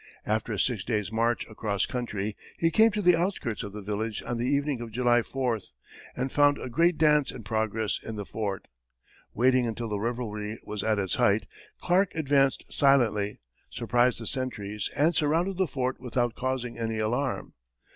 After 0.25 0.51
a 0.51 0.57
six 0.59 0.83
days' 0.83 1.11
march 1.11 1.45
across 1.47 1.85
country, 1.85 2.35
he 2.57 2.71
came 2.71 2.89
to 2.89 3.03
the 3.03 3.15
outskirts 3.15 3.61
of 3.61 3.71
the 3.71 3.83
village 3.83 4.23
on 4.23 4.39
the 4.39 4.47
evening 4.47 4.81
of 4.81 4.91
July 4.91 5.21
4th, 5.21 5.73
and 6.15 6.31
found 6.31 6.57
a 6.57 6.69
great 6.71 6.97
dance 6.97 7.29
in 7.29 7.43
progress 7.43 7.99
in 8.01 8.15
the 8.15 8.25
fort. 8.25 8.67
Waiting 9.35 9.67
until 9.67 9.89
the 9.89 9.99
revelry 9.99 10.57
was 10.63 10.81
at 10.81 10.97
its 10.97 11.17
height, 11.17 11.45
Clark 11.81 12.15
advanced 12.15 12.63
silently, 12.73 13.37
surprised 13.69 14.19
the 14.19 14.25
sentries, 14.25 14.89
and 14.97 15.13
surrounded 15.15 15.57
the 15.57 15.67
fort 15.67 15.99
without 15.99 16.33
causing 16.33 16.79
any 16.79 16.97
alarm. 16.97 17.53